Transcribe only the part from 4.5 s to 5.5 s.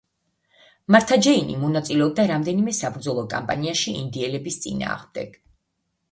წინააღმდეგ.